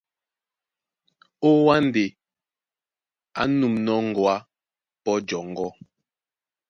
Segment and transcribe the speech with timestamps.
[1.47, 2.05] Ó Wâ ndé
[3.39, 4.37] á nûmnɔ́ ŋgoá
[5.03, 5.69] pɔ́ jɔŋgɔ́,